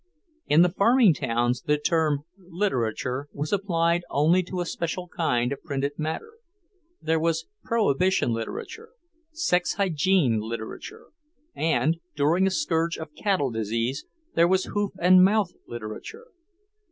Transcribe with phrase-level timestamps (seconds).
[0.47, 5.61] In the farming towns the term "literature" was applied only to a special kind of
[5.61, 6.37] printed matter;
[6.99, 8.93] there was Prohibition literature,
[9.31, 11.09] Sex Hygiene literature,
[11.53, 16.25] and, during a scourge of cattle disease, there was Hoof and Mouth literature.